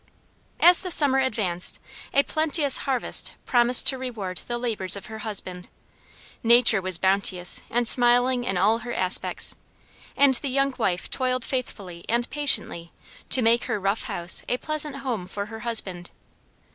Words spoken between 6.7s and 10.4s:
was bounteous and smiling in all her aspects, and